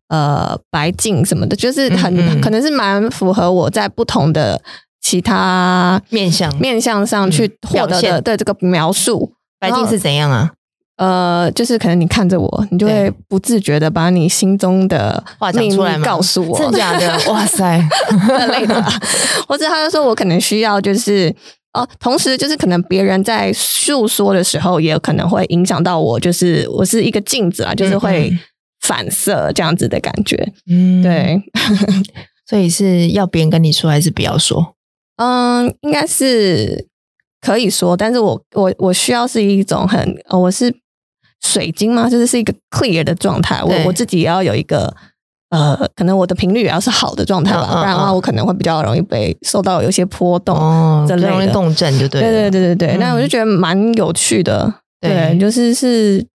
[0.09, 4.61] 呃白镜什么的，就是很可能是蛮符合我在不同的。
[5.01, 10.51] 其他面向面向上去获得的对这个描述，白净是怎样啊？
[10.97, 17.07] 呃，就是可能你看着我，你就会不自觉的把你心中的话讲出来，告诉我，真的假的？
[17.31, 17.81] 哇塞，
[18.49, 18.83] 累的。
[19.47, 21.33] 或者他就说我可能需要，就是
[21.73, 28.29] 哦，同时就是可能别人在诉说的时候，也有可能会影响到我，就是我是一个镜子啊，就是会
[28.81, 30.51] 反射这样子的感觉。
[30.69, 31.41] 嗯，对。
[32.45, 34.75] 所以是要别人跟你说，还是不要说？
[35.21, 36.87] 嗯，应该是
[37.41, 40.73] 可以说，但是我我我需要是一种很，我是
[41.41, 42.09] 水晶吗？
[42.09, 43.61] 就是是一个 clear 的状态。
[43.61, 44.95] 我我自己也要有一个
[45.49, 52.97] 呃，可能我的频率也要是好的状态吧，不然的话我可能会比较容易被受到有些波动，哦，容易共振，就对，对对对对对。
[52.97, 56.25] 那我就觉得蛮有趣的，对，就是是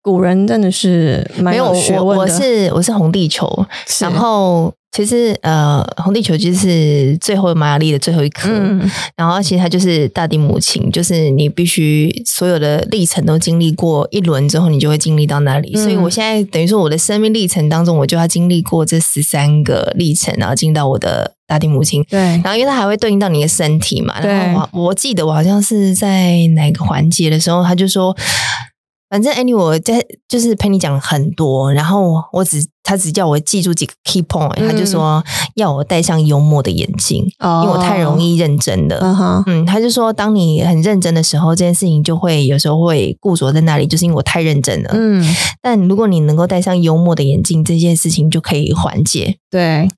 [0.00, 2.22] 古人真的是蛮有学问的。
[2.22, 3.66] 我是我是红地球，
[4.00, 4.72] 然后。
[4.96, 15.70] 其实，呃，红地球就是最后玛雅历的最后一颗，嗯、然后其实它就是大地母亲，就是你必须所有的历程都经历过一轮之后，你就会经历到那里。
[15.74, 22.02] 嗯、所以我现在等于说，我的生命历程当中，我就要经历过这十三个历程，然后进到我的大地母亲。
[22.08, 24.18] 对，然后因为它还会对应到你的身体嘛。
[24.22, 28.16] 然后我我记得我好像是在哪个环节的时候，他就说。
[29.08, 35.22] 反正 anyway 我在就是陪你讲很多，然后我只他只叫我记住几个 key point，、嗯、他就说
[35.54, 38.98] 要我戴上幽默的眼镜，哦、因为我太容易认真了。
[39.00, 44.90] 嗯哼，嗯，他就说当你很认真的时候，这件事情就会有时候会固着在那里，就是因为我太认真了。
[44.92, 45.24] 嗯，
[45.62, 49.36] 但如果你能够戴上幽默的眼镜，这件事情就可以缓解。
[49.48, 49.88] 对，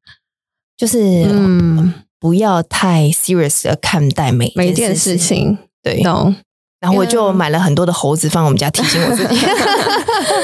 [0.77, 5.57] 就是嗯，不要太 serious 的看待每每件事情。
[5.83, 6.03] 对。
[6.03, 6.35] No.
[6.81, 9.37] 然后我就买了很多的猴子放我们家，提醒我自己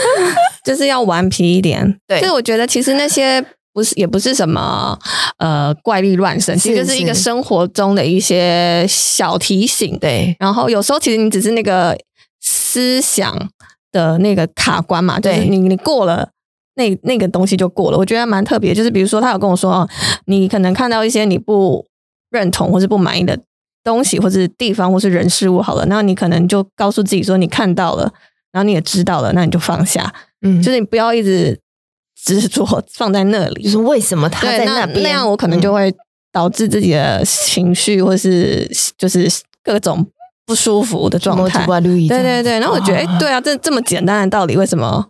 [0.65, 1.99] 就是要顽皮一点。
[2.07, 4.99] 对，所以我觉得其实那些不是，也不是什么
[5.39, 9.99] 呃怪力乱神，其实就是一个生活中的一些小提醒。
[9.99, 11.97] 对，然后有时候其实你只是那个
[12.41, 13.49] 思想
[13.93, 16.31] 的那个卡关嘛，对，你你过了
[16.75, 17.99] 那那个东西就过了。
[17.99, 19.89] 我觉得蛮特别，就是比如说他有跟我说哦，
[20.27, 21.87] 你可能看到一些你不
[22.31, 23.39] 认同或是不满意的。
[23.85, 28.11] 东西或者地方或是人事物好了，然后你可能就告诉自己说你看到了，
[28.51, 31.61] 然后你也知道了，那你就放下，嗯，就是你不要一直
[32.17, 35.03] 执着放在那里，就是为什么他在那边？
[35.03, 35.95] 那样我可能就会
[36.33, 38.67] 导致自己的情绪或是
[38.97, 39.29] 就是
[39.63, 40.05] 各种
[40.47, 41.67] 不舒服的状态。
[41.67, 45.07] 对对对，然后我觉得，哎、哦，对啊，这这么简单的道理，为什么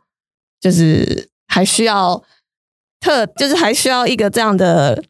[0.61, 2.21] 就是还需要
[2.99, 5.01] 特，就是还需要一个这样的。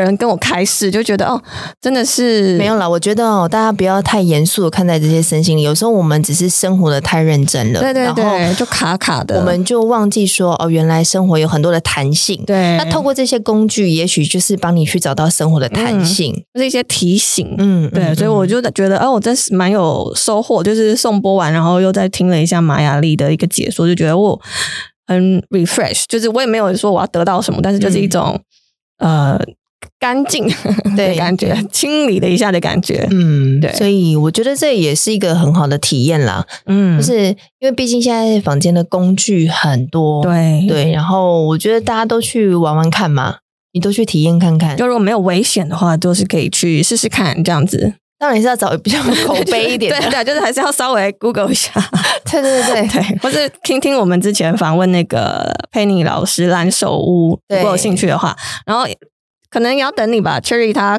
[0.00, 1.40] 人跟我开示，就觉得哦，
[1.80, 2.88] 真的是没有啦。
[2.88, 5.62] 我觉得哦，大家不要太严肃的看待这些身心灵。
[5.62, 12.42] 有时候我们只是生活的太认真了，对对对，就卡卡的，我们就忘记说哦，原来生活有很多的弹性。
[12.46, 17.54] 对，那透过这些工具，也许就是帮你去找到生活的弹性，嗯、就是一些提醒。
[17.58, 20.62] 嗯，对嗯，所以我就觉得哦，我真是蛮有收获。
[20.62, 24.40] 就是送播完，然后又再听了一下玛雅丽的一个解说，就觉得我
[25.06, 26.04] 很 refresh。
[26.08, 28.40] 就是我也没有说我要得到什么，但是就是一种、
[28.98, 29.40] 嗯、呃。
[29.98, 30.46] 干净
[30.96, 40.66] 的感觉，清理了一下的感觉，嗯，对，所以我觉得这也是一个很好的体验啦，嗯，就是因为毕竟现在房间的工具很多，对。
[40.68, 43.36] 对，然后我觉得大家都去玩玩看嘛，
[43.72, 47.94] 你都去体验看看，就如果没有危险的话，都是可以去试试看这样子。
[48.18, 51.72] 当然是要找比较口碑一点的， 对对，就是还是要稍微 Google 一下，
[52.30, 52.86] 对 对对。
[53.02, 58.86] 对，或是听听我们之前访问那个佩妮老师蓝手屋，如果有兴趣的话，然后。
[59.52, 60.98] 可能也要等你吧，Cherry 他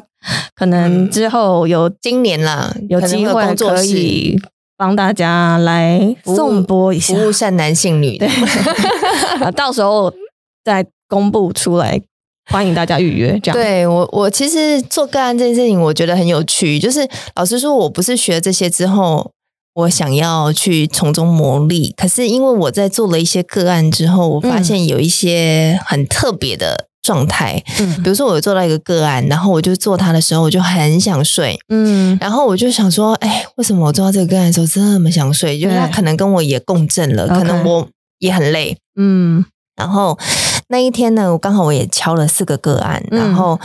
[0.54, 4.40] 可能之后有今年啦，有机会可以
[4.76, 8.28] 帮大家来送播一下，服务善男信女的，
[9.56, 10.14] 到时候
[10.64, 12.00] 再公布出来，
[12.48, 13.40] 欢迎大家预约。
[13.42, 16.78] 这样，对我我其实做个案这件事情，我觉得很有趣。
[16.78, 19.32] 就是老实说，我不是学这些之后，
[19.74, 26.86] 我想要去从中磨砺，可是因为我在做了一些个案之后，我发现有一些很特别的。
[27.04, 35.60] 状态，嗯，比如说我做到一个个案，然后我就做它的时候，我就很想睡，嗯，然后我就想说，哎，为什么我做到这个个案的时候这么想睡？
[35.60, 37.86] 就是他可能跟我也共振了，可能我
[38.18, 39.44] 也很累，嗯，
[39.76, 40.18] 然后。
[40.74, 43.56] 那一天呢，我刚好我也敲了四个个案，嗯、然后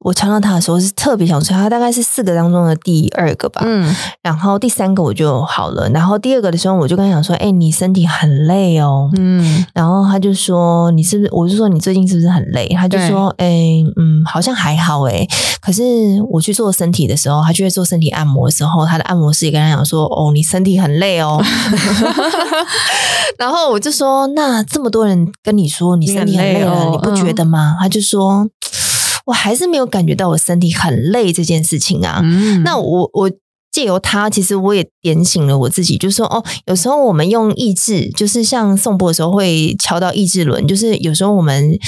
[0.00, 11.30] 我敲到他的时候是特别想睡，他大概是四个当中的第二个吧，嗯，然后第三个我就好了，然后第二个的时候我就跟他讲说，哎、欸，你身体很累哦，嗯，然后他就说你是不是？
[11.32, 12.66] 我就说你最近是不是很累？
[12.74, 15.24] 他就说，哎、欸，嗯，好像还好哎，
[15.60, 21.40] 可是我去做身体的时候，他就会做身体按摩的时候，他的按摩师也跟他讲说，哦，你身体很累哦，
[23.38, 26.55] 然后我就说，那这么多人跟你说你身体很累。
[26.58, 27.76] 你不觉得吗？
[27.76, 28.46] 嗯、他就说，
[29.26, 32.20] 我还是没有感觉到我身体很累这件事情啊。
[32.22, 33.30] 嗯、那我我
[33.72, 41.78] 借由他，其实我也点醒了我自己，就是说，哦，有时候我们用意志，就是像送波的时候会敲到意志轮，就是有时候我们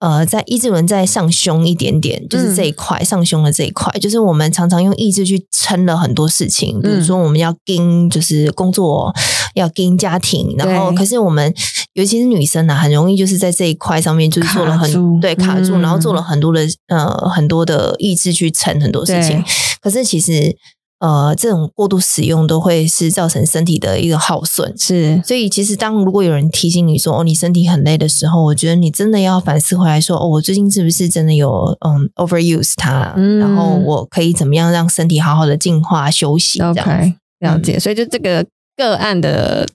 [0.00, 9.14] 呃在意志轮在上胸一点点，就是这一块、嗯、上胸的这一块，就是我们常常用意志去撑了很多事情，比如说我们要跟就是工作。
[9.54, 11.50] 要跟家庭，然后可是我们
[11.96, 19.42] 尤其是女生呢、啊，很容易就是在这一块上面就是做了很多对卡住，然后做了很多的呃很多的意志去撑很多事情。
[19.80, 20.54] 可是其实
[20.98, 24.76] 呃这种过度使用都会是造成身体的一个耗损。
[24.78, 36.74] 是，所以其实当如果有人提醒你说哦你身体很累的时候，我觉得你真的要反思回来说哦我最近是不是真的有嗯 overuse 它，嗯，然后我可以怎么样让身体好好的净化休息这样。
[36.74, 38.44] Okay, 了解，所以就这个。
[38.78, 39.66] 个案的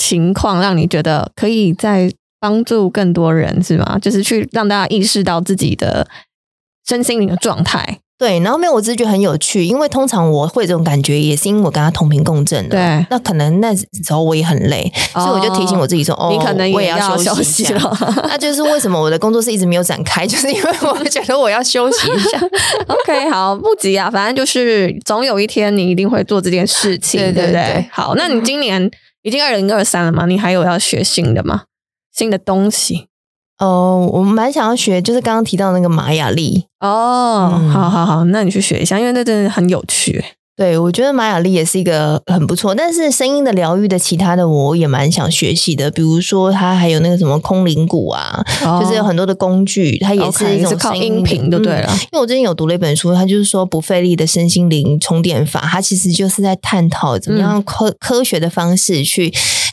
[0.00, 2.10] 情况让你觉得可以再
[2.40, 3.98] 帮助更多人是吗？
[4.00, 6.08] 就是去让大家意识到自己的
[6.88, 7.98] 身心灵的状态。
[8.18, 12.76] 对，然后没有，我只是觉得很有趣，因为通常我会这种感觉，也是因为我跟他同频共振的。
[12.76, 17.98] 对，那可能那时候我也很累，哦、所以我就提醒我自己说：“哦，你可能也要休息，我也要休息了。
[18.28, 22.38] ”那就是为什么我的工作室一直没有展开，就是因为我觉得我要休息一下。
[22.88, 27.88] OK，好，不急啊，反正就是总有一天你一定会做这件事情，对，对，对，对不对？
[27.90, 28.90] 好，那你今年
[29.22, 30.26] 已经二零二三了吗？
[30.26, 31.64] 你还有要学新的吗？
[32.12, 33.06] 新的东西？
[33.58, 40.24] 哦，我们蛮想要学，就是刚刚提到那个玛雅历哦，嗯、好好好，那你去学一下，因为那真的很有趣。
[40.60, 51.96] 对，我觉得玛雅丽也是一个很不错，但是声音的疗愈的其他的我也蛮想学习的，比如说它还有那个什么空灵鼓啊，哦、就是有很多的工具，它也是一种声音频，对了、嗯。
[51.96, 59.32] 因为我最近有读了一本书，它就是说不费力的身心灵充电法，它其实就是在探讨怎么样科、嗯、科学的方式去。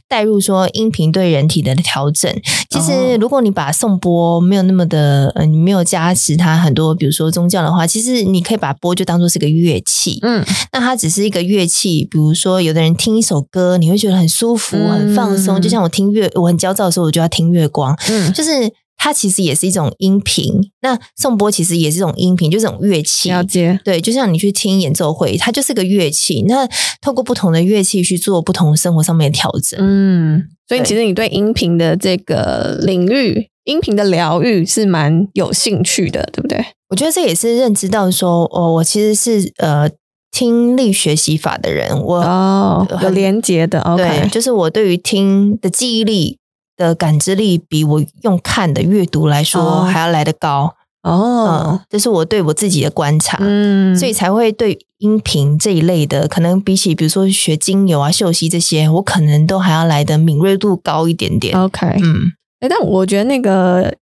[0.09, 2.31] 带入说音频对人体的调整，
[2.69, 12.07] 其实如果你把颂钵没有那么的，嗯、呃，你没有加持它很多，比如说宗教的话，其实你可以把钵就当做是个乐器，嗯，那它只是一个乐器。
[12.09, 18.71] 比如说，有的人听一首歌，你会觉得很舒服、很放松，嗯、就像我听月，我很焦躁的时候，我就要听月光，嗯，就是。
[18.97, 23.29] 它其实也是一种音频，那颂钵其实也是一种音频，就是一种乐器。
[23.29, 26.43] 了解，对，就像你去听演奏会，它就是个乐器。
[26.47, 26.67] 那
[27.01, 29.79] 透过不同的乐器去做不同生活上面的调整。
[29.81, 36.65] 嗯，所以其实你对音频的这个领域，音频的疗愈是蛮有兴趣的，对不对？
[36.89, 39.89] 我觉得这也是认知到说，哦，我其实是呃。
[40.29, 46.37] 听力学习法的人，我哦有连接的，OK，对，就是我对于听的记忆力
[46.77, 51.79] 的感知力，比我用看的阅读来说还要来得高哦、嗯。
[51.89, 61.59] 这是我对我自己的观察，嗯，所以才会对音频这一类的，可能比起比如说学精油啊、嗅息这些，我可能都还要来的敏锐度高一点点。
[61.59, 63.93] OK，嗯，哎，但我觉得那个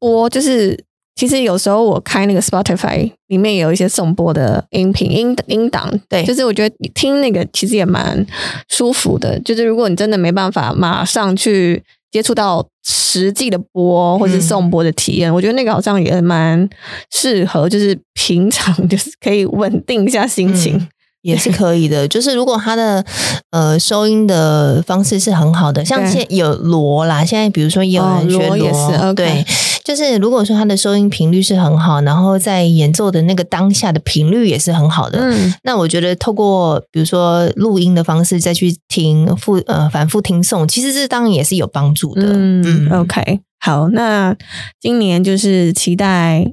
[0.00, 0.84] 播就是。
[1.16, 8.26] 其实有时候我开那个 Spotify 里面有一些颂钵的音频音音档，对，就是我觉得听那个其实也蛮
[8.68, 9.38] 舒服的。
[9.38, 11.84] 就是如果你真的没办法马上去
[12.14, 16.68] 接触到实际的播或是送播的体验，嗯，我觉得那个好像也蛮
[17.10, 20.86] 适合，就是平常 就是可以稳定一下心情。
[21.24, 23.02] 嗯也是可以的，就是如果他的
[23.50, 29.46] 呃收音的方式是很好的，像现有锣啦，现在比如说也有人学锣，哦 okay，对，
[29.82, 42.22] 就是如果说他的收音频率是很好，然后在演奏的那个当下的频率也是很好的，嗯，那我觉得透过比如说录音的方式再去听复呃反复听诵，其实这当然也是有帮助的。
[42.26, 44.36] 嗯，嗯，OK，好，那
[44.78, 46.52] 今年就是期待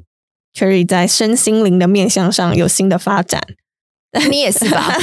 [0.57, 3.41] Cherry 在身心灵的面向上有新的发展。
[4.29, 4.93] 你也是吧？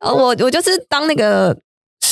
[0.00, 1.56] 我我就是当那个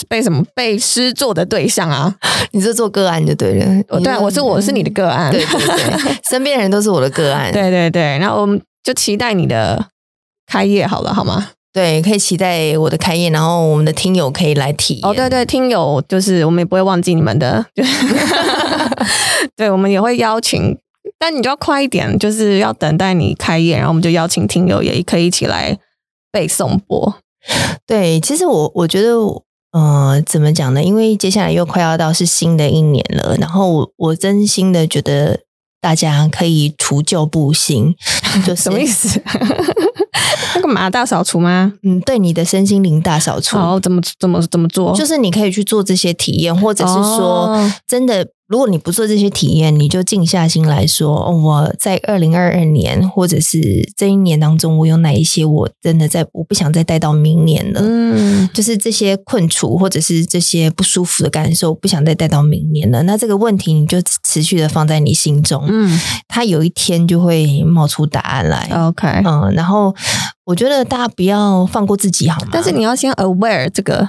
[0.08, 2.14] 被什么被施作的对象啊！
[2.52, 8.18] 你是做个案就对了，对，我是我是你的个案，对对对， 身边人都是我的个案，对对对。
[8.18, 9.86] 然后我们就期待你的
[10.46, 11.50] 开业好了，好吗？
[11.72, 15.08] 对，可以期待我的开业，然后我们的听友可以来体验。
[15.08, 17.64] 哦，对对，听友就是我们也不会忘记你们的，
[19.54, 20.76] 对，我们也会邀请。
[21.20, 25.76] 但你就要快一点，就是要等待你开业，然后我们就邀请听友也可以一起来
[26.30, 27.16] 背诵播。
[27.86, 29.16] 对，其实我我觉得，
[29.72, 30.82] 呃，怎么讲呢？
[30.82, 35.40] 因为接下来又快要到是新的一年了，然后我我真心的觉得
[35.80, 37.94] 大家可以除旧布新，
[38.46, 39.20] 就是 什么意思？
[40.54, 41.72] 那个嘛大扫除吗？
[41.82, 43.56] 嗯，对，你的身心灵大扫除。
[43.56, 44.94] 好，怎么怎么怎么做？
[44.94, 48.28] 就是你可以去做这些体验，或者是说真的。
[48.48, 53.60] 如果你不做这些体验，你就静下心来说，哦、我在二零二二年或者是
[53.94, 57.80] 这一年当中，我有哪一些我真的在我不想再待到明年了。
[57.84, 63.02] 嗯，就是这些困处或者是这些不舒服的感受，不想再待到明年了。
[63.02, 68.66] 那这个问题你就持续的放在你心中，嗯，它有一天就会冒出答案来。
[68.72, 69.94] OK，嗯，然后
[70.46, 72.48] 我觉得大家不要放过自己，好吗？
[72.50, 74.08] 但是你要先 aware 这个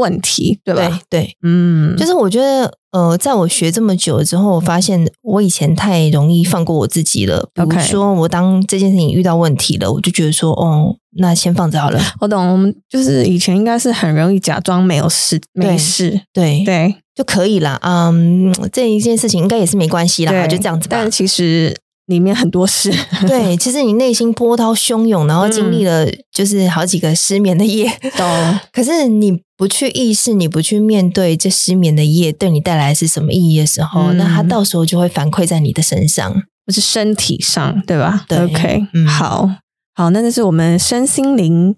[0.00, 1.00] 问题，对吧？
[1.08, 2.72] 对，对，嗯，就是我觉得。
[2.92, 7.48] 呃，在我学这么久之后，我发现我以前太容易放过我自己了。
[7.54, 12.00] 比如说，我当这件事情遇到问题了，我就觉得说，哦，那先放着好了。
[12.20, 17.78] 我懂，我们就是以前应该是很容易假装没有事，没事，对对，对就可以了。
[17.84, 20.96] 嗯，这一件事情应该也是没关系啦，就这样子吧。
[20.98, 21.72] 但其实。
[22.10, 22.92] 里面很多事，
[23.26, 27.88] 对， 其实你内心波涛汹涌，然后经历了就是好几个失眠的夜，
[28.18, 38.26] 嗯、可是你不去意识，你不去面对这失眠的夜对你带来是什么意义的时候，嗯、那它到时候就会反馈在你的身上，不是身体上，对吧？
[38.28, 39.48] 对，OK，嗯，好，
[39.94, 41.74] 好，那这是我们身心灵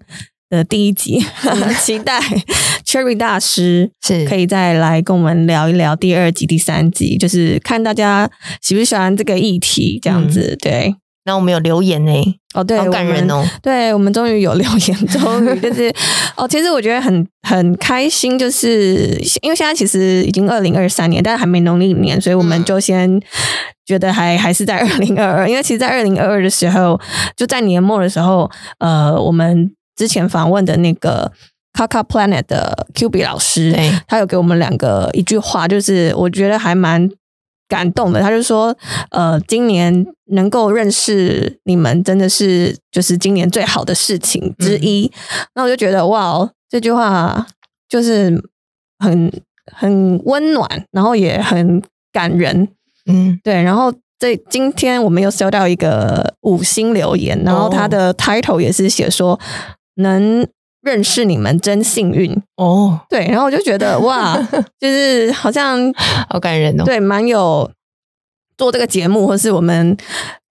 [0.53, 1.19] 的第一集，
[1.81, 2.19] 期待。
[2.85, 4.25] Cherry 大师是。
[4.25, 8.29] 可以再来跟我们聊一聊第二集、第三集，就是看大家
[8.61, 10.51] 喜不喜欢这个议题，这样子。
[10.53, 10.95] 嗯、对，
[11.25, 12.11] 那我们有留言呢，
[12.53, 15.91] 哦，对，好感人哦，对我们终于有留言， 终于就是
[16.35, 23.19] 哦，其实我觉得很很开心，就是因为现在其实已经二零二三年，但是还没农历年，所以我们就先
[23.85, 26.99] 觉得还还是在二零二二，因为其实，在二零二二的时候，
[27.35, 29.71] 就在年末的时候，呃，我们。
[29.95, 31.31] 之前访问的那个
[31.73, 33.75] Kaka Planet 的 Q B 老师，
[34.07, 37.09] 他有给我们两个一句话，就是我觉得还蛮
[37.67, 38.21] 感动的。
[38.21, 38.75] 他就说
[39.09, 45.07] ：“呃，今年能够认识你们，真的是就是今年最好的事情之一。
[45.07, 47.47] 嗯”那我就觉得哇，这句话
[47.89, 48.39] 就是
[48.99, 49.31] 很
[49.71, 51.81] 很温暖，然后也很
[52.11, 52.67] 感人。
[53.07, 53.63] 嗯，对。
[53.63, 59.39] 然后这今天我们又收到一个五星留言，然后他的 title 也是写说。
[59.95, 60.47] 能
[60.81, 62.35] 认识你们真幸运。
[62.57, 64.37] 哦，对，然后我就觉得 哇，
[64.79, 65.93] 就是好像
[66.29, 67.69] 好感人哦，对，蛮有
[68.57, 69.97] 做这个节目或是我们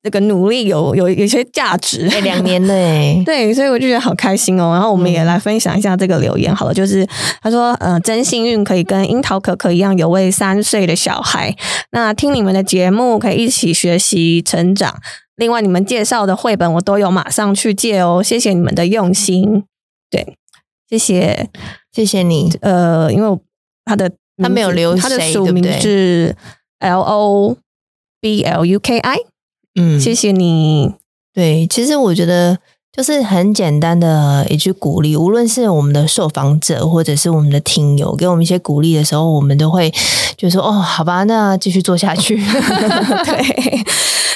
[0.03, 4.73] 这个努力有有有一些价值，欸，两年了哎， 对，所以我就觉得好开心哦。
[4.73, 7.07] 然后我们也来分享一下这个留言好了，就是
[7.41, 11.55] 他说，呃，真幸运可以跟樱桃可可一样有位三岁的小孩，
[11.93, 14.97] 那听你们的节目可以一起学习成长。
[15.37, 19.65] 另外，你们介绍的绘本我都有马上去借哦，谢谢你们的用心。
[20.11, 20.37] 对，
[20.89, 21.49] 谢谢，
[21.91, 22.51] 谢谢你。
[22.61, 23.39] 呃，因为
[23.85, 26.37] 他的他没有留他的署名是
[26.81, 27.57] L O
[28.21, 29.17] B L U K I。
[29.75, 30.93] 嗯，谢谢你。
[31.33, 32.59] 对，其实我觉得
[32.93, 39.91] 就是很简单的一句鼓励，无论是我们的受访者或者是我们的听友给我们一些鼓励的时候，我们都会
[40.37, 42.37] 就说：“哦，好吧，那继续做下去。
[43.25, 43.85] ”对，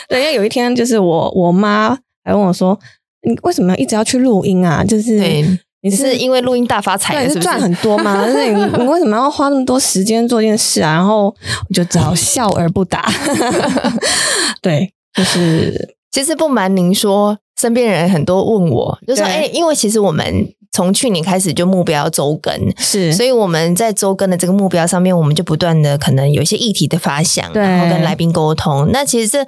[0.09, 2.79] 对，因为有一天就是我我妈还问我说
[3.27, 5.19] ：“你为什么一直要去录音啊？”就是
[5.83, 8.27] 你是因为录音大发财，是赚很多吗？
[8.27, 10.95] 就是你你为什么要花那么多时间做这件事啊？
[10.95, 13.09] 然后我就只好 笑而不答。
[14.61, 17.39] 对，就是其实不瞒您说。
[17.61, 28.91] 身边人很多问我，就说：“哎、欸，因为其实我们从去年开始就目标要周更，是，所以我们在周更的这个目标上面，我们就不断的可能有一些议题的发想，然后跟来宾沟通。
[28.93, 29.43] 那其实这，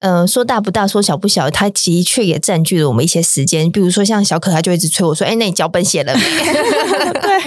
[0.00, 3.70] 嗯、呃，说大不大，说小不小，它的确也占据了我们一些时间。
[3.70, 6.20] 比如说像小可，他就一直催我说：‘哎、欸，那你脚本写了没？’
[7.22, 7.38] 对，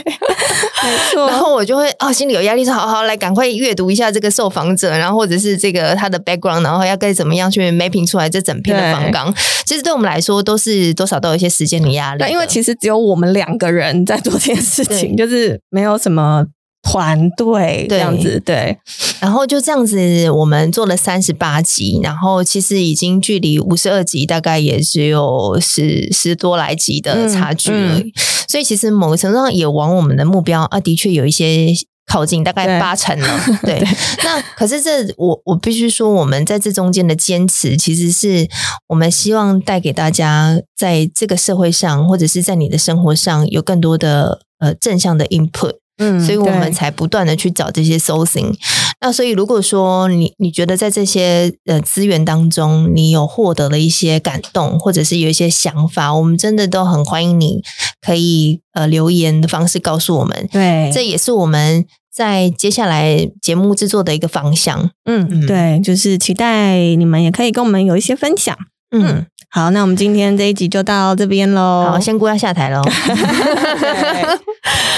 [0.83, 1.27] 没错。
[1.27, 9.33] 然后我就会哦，心里有压力，说：‘好好来，赶快阅读一下这个受访者，然后或者是这个他的 background，然后要该怎么样去 mapping 出来这整篇的方纲。’
[9.65, 10.04] 其实对我们。
[10.05, 16.45] 来说都是多少都有一些时间的压力，因为其实只有我们两个人在做这件事情，就是没有什么
[16.83, 18.39] 团队这样子。
[18.45, 18.77] 对，
[19.19, 28.01] 然后就这样子，我们做了三十八集，然后其实已经距离五十二集大概也只有十十多来集的差距了，
[28.47, 31.73] 所以其实某个程度上也往我们的目标啊，的确有一些。
[32.05, 33.79] 靠近大概八成了， 对。
[33.79, 33.87] 对。
[34.23, 38.47] 那可是这我我必须说，我们在这中间的坚持，其实是
[38.87, 48.53] 我们希望带给大家，在这个社会上或者是在你的生活上有更多的呃正向的 input，嗯，所以我们才不断的去找这些 sourcing。
[49.01, 57.61] 那所以如果说你你觉得在这些呃资源当中，你有获得了一些感动，或者是有一些想法，我们真的都很欢迎你
[58.01, 60.49] 可以呃留言的方式告诉我们。
[60.51, 61.85] 对，这也是我们。
[62.15, 68.57] 在接下来节目制作的一个方向，嗯，嗯对，就是期待你们也可以跟我们有一些分享，
[68.91, 69.03] 嗯。
[69.05, 71.87] 嗯好，那我们今天这一集就到这边喽。
[71.91, 72.81] 好，仙姑要下台喽。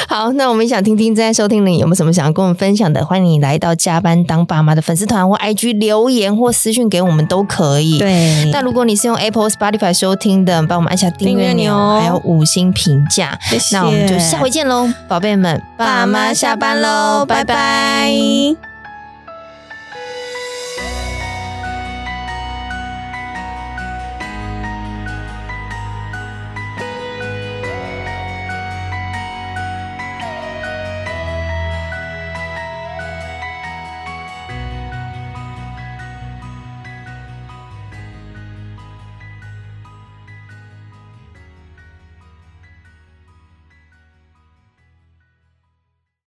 [0.10, 3.06] 好，那我们想听听正在收听的你有没有什么想要跟我们分享的？
[3.06, 8.00] 欢迎你来到加班当爸妈的粉丝团或 IG 留言或私讯给我们都可以。
[8.00, 13.38] 对，那如果你是用 Apple Spotify 收听的，帮我们按下订阅钮，还有五星评价。
[13.41, 13.76] 谢谢。
[13.76, 18.77] 那我们就下回见喽，宝贝们，爸妈下班喽，拜拜。